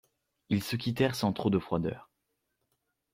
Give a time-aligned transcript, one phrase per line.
[0.49, 2.09] Ils se quittèrent sans trop de froideur.